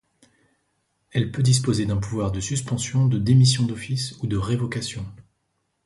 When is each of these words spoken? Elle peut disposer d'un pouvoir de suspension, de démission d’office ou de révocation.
Elle 1.11 1.31
peut 1.31 1.43
disposer 1.43 1.85
d'un 1.85 1.97
pouvoir 1.97 2.31
de 2.31 2.39
suspension, 2.39 3.05
de 3.07 3.19
démission 3.19 3.67
d’office 3.67 4.17
ou 4.23 4.25
de 4.25 4.35
révocation. 4.35 5.05